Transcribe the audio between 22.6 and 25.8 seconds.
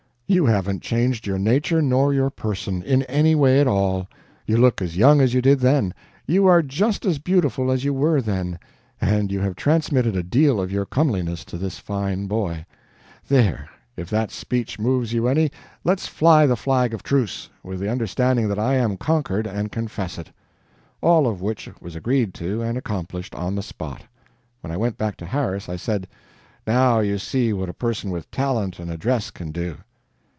and accomplished, on the spot. When I went back to Harris, I